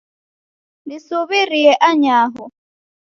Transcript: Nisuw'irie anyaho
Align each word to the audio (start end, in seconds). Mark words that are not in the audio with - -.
Nisuw'irie 0.87 1.73
anyaho 1.89 2.43